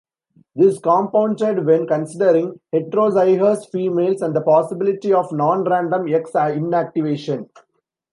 [0.55, 7.47] This compounded when considering heterozygous females and the possibility of non-random X-inactivation.